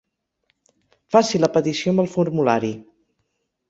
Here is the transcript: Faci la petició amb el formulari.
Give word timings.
Faci 1.17 1.43
la 1.43 1.51
petició 1.59 1.97
amb 1.97 2.07
el 2.07 2.13
formulari. 2.17 2.77